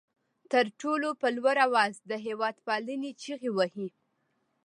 [0.51, 3.87] تر ټولو په لوړ آواز د هېواد پالنې چغې وهي.